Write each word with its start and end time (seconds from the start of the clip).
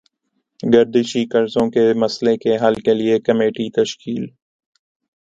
گردشی 0.63 1.25
قرضوں 1.25 1.69
کے 1.71 1.85
مسئلے 1.95 2.35
کے 2.37 2.55
حل 2.57 2.75
کیلئے 2.85 3.19
کمیٹی 3.19 3.69
تشکیل 3.71 4.23